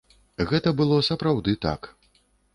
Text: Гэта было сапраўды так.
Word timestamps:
Гэта 0.51 0.73
было 0.79 0.97
сапраўды 1.09 1.57
так. 1.69 1.81